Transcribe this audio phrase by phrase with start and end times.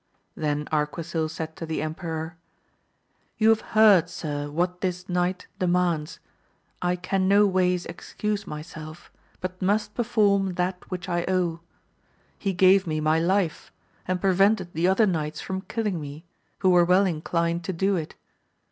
[0.35, 2.33] Then Arquisil said to the empercr,
[3.37, 6.23] You have heard, sir, what this knight de AMADtS OF
[6.81, 9.11] GAUL 159 mands, I can no ways excuse myself,
[9.41, 11.59] but must per form that which I owe;
[12.39, 13.71] he gave me my life,
[14.07, 16.25] and prevented the other knights from killing me,
[16.61, 18.15] who were well inclined to do it.